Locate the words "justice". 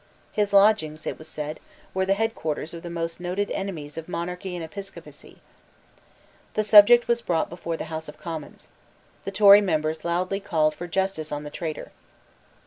10.87-11.31